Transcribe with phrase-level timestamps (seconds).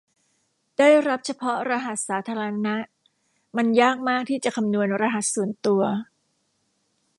[0.77, 2.75] ได้รับเฉพาะรหัสสาธารณะ
[3.57, 5.83] มันยากมากที่จะคำนวณรหัสส่วนตัว